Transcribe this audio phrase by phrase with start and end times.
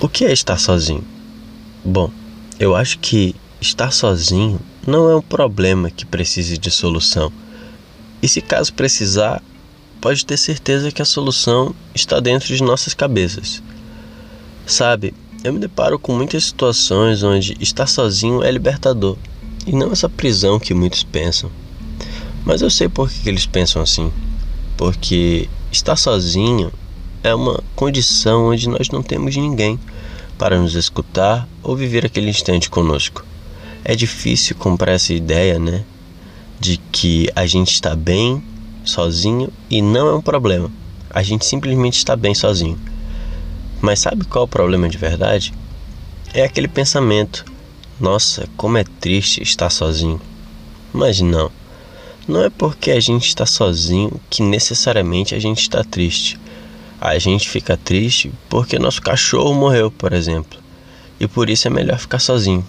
[0.00, 1.02] O que é estar sozinho?
[1.84, 2.08] Bom,
[2.60, 7.32] eu acho que estar sozinho não é um problema que precise de solução.
[8.22, 9.42] E se caso precisar,
[10.00, 13.60] pode ter certeza que a solução está dentro de nossas cabeças.
[14.64, 19.16] Sabe, eu me deparo com muitas situações onde estar sozinho é libertador
[19.66, 21.50] e não essa prisão que muitos pensam.
[22.44, 24.12] Mas eu sei por que eles pensam assim.
[24.76, 26.72] Porque estar sozinho
[27.22, 29.78] é uma condição onde nós não temos ninguém
[30.38, 33.24] para nos escutar ou viver aquele instante conosco.
[33.84, 35.84] É difícil comprar essa ideia, né?
[36.60, 38.42] De que a gente está bem
[38.84, 40.70] sozinho e não é um problema.
[41.10, 42.78] A gente simplesmente está bem sozinho.
[43.80, 45.52] Mas sabe qual é o problema de verdade?
[46.32, 47.44] É aquele pensamento:
[48.00, 50.20] nossa, como é triste estar sozinho.
[50.92, 51.50] Mas não.
[52.26, 56.38] Não é porque a gente está sozinho que necessariamente a gente está triste.
[57.00, 60.58] A gente fica triste porque nosso cachorro morreu, por exemplo,
[61.20, 62.66] e por isso é melhor ficar sozinho.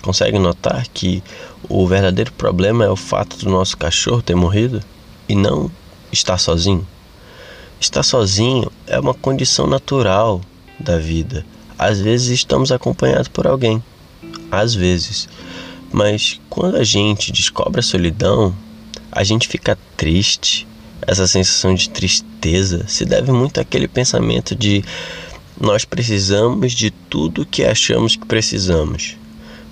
[0.00, 1.22] Consegue notar que
[1.68, 4.80] o verdadeiro problema é o fato do nosso cachorro ter morrido
[5.28, 5.70] e não
[6.12, 6.86] estar sozinho?
[7.80, 10.40] Estar sozinho é uma condição natural
[10.78, 11.44] da vida.
[11.76, 13.82] Às vezes estamos acompanhados por alguém,
[14.52, 15.28] às vezes.
[15.92, 18.54] Mas quando a gente descobre a solidão,
[19.10, 20.66] a gente fica triste,
[21.06, 24.84] essa sensação de tristeza se deve muito àquele pensamento de
[25.60, 29.16] nós precisamos de tudo que achamos que precisamos.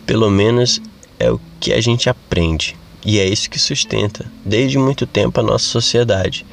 [0.06, 0.80] Pelo menos
[1.18, 2.76] é o que a gente aprende.
[3.04, 6.46] E é isso que sustenta, desde muito tempo, a nossa sociedade,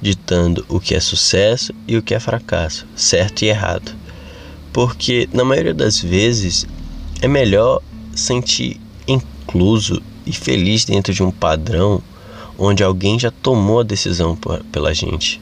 [0.00, 3.92] ditando o que é sucesso e o que é fracasso, certo e errado.
[4.72, 6.64] Porque, na maioria das vezes,
[7.20, 7.82] é melhor
[8.14, 12.00] sentir incluso e feliz dentro de um padrão
[12.58, 14.38] onde alguém já tomou a decisão
[14.72, 15.40] pela gente,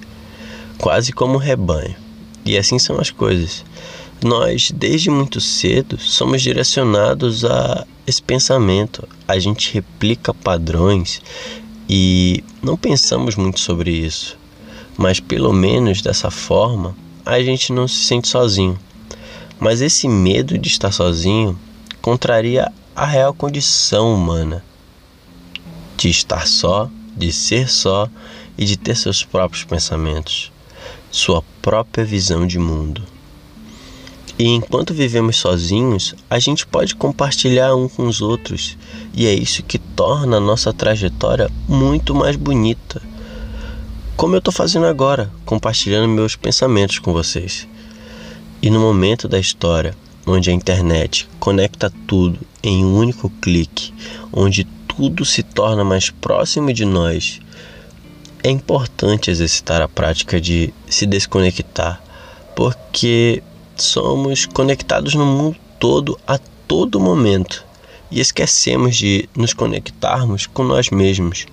[0.78, 1.94] quase como um rebanho.
[2.44, 3.64] E assim são as coisas.
[4.22, 9.06] Nós, desde muito cedo, somos direcionados a esse pensamento.
[9.26, 11.20] A gente replica padrões
[11.88, 14.36] e não pensamos muito sobre isso.
[14.96, 18.78] Mas pelo menos dessa forma, a gente não se sente sozinho.
[19.58, 21.58] Mas esse medo de estar sozinho
[22.02, 24.64] contraria a real condição humana
[25.96, 28.08] de estar só de ser só
[28.56, 30.52] e de ter seus próprios pensamentos,
[31.10, 33.02] sua própria visão de mundo.
[34.36, 38.76] E enquanto vivemos sozinhos, a gente pode compartilhar um com os outros,
[39.14, 43.00] e é isso que torna a nossa trajetória muito mais bonita.
[44.16, 47.68] Como eu estou fazendo agora, compartilhando meus pensamentos com vocês.
[48.60, 49.94] E no momento da história,
[50.26, 53.92] onde a internet conecta tudo em um único clique,
[54.32, 54.66] onde
[54.96, 57.40] tudo se torna mais próximo de nós,
[58.42, 62.02] é importante exercitar a prática de se desconectar,
[62.54, 63.42] porque
[63.76, 66.38] somos conectados no mundo todo a
[66.68, 67.64] todo momento
[68.10, 71.46] e esquecemos de nos conectarmos com nós mesmos.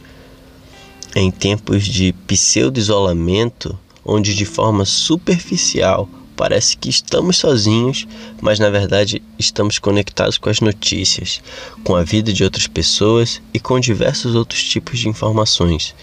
[1.16, 6.08] Em tempos de pseudo-isolamento, onde de forma superficial
[6.42, 8.08] Parece que estamos sozinhos,
[8.42, 11.40] mas na verdade estamos conectados com as notícias,
[11.84, 15.94] com a vida de outras pessoas e com diversos outros tipos de informações.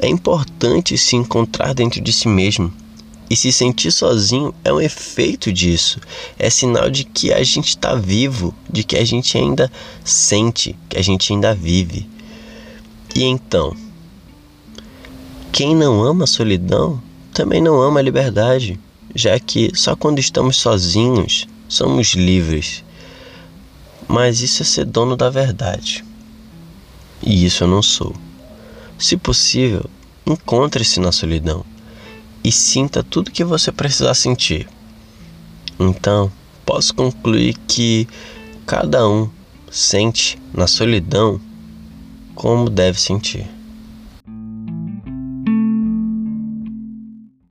[0.00, 2.72] É importante se encontrar dentro de si mesmo.
[3.28, 5.98] E se sentir sozinho é um efeito disso.
[6.38, 9.68] É sinal de que a gente está vivo, de que a gente ainda
[10.04, 12.08] sente, que a gente ainda vive.
[13.12, 13.76] E então,
[15.50, 17.02] quem não ama a solidão
[17.34, 18.78] também não ama a liberdade
[19.14, 22.84] já que só quando estamos sozinhos somos livres.
[24.06, 26.04] Mas isso é ser dono da verdade.
[27.22, 28.14] E isso eu não sou.
[28.98, 29.84] Se possível,
[30.26, 31.64] encontre-se na solidão
[32.42, 34.68] e sinta tudo que você precisar sentir.
[35.78, 36.32] Então,
[36.64, 38.08] posso concluir que
[38.66, 39.28] cada um
[39.70, 41.40] sente na solidão
[42.34, 43.57] como deve sentir.